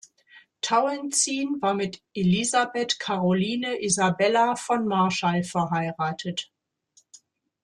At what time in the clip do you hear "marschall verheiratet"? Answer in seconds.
4.87-6.51